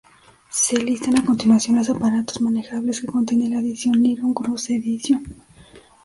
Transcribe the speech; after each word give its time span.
Se 0.49 0.75
listan 0.77 1.19
a 1.19 1.23
continuación 1.23 1.75
los 1.75 1.91
aparatos 1.91 2.41
manejables 2.41 3.01
que 3.01 3.05
contiene 3.05 3.49
la 3.51 3.59
edición 3.59 4.03
"Iron 4.03 4.33
Cross 4.33 4.71
Edition". 4.71 5.23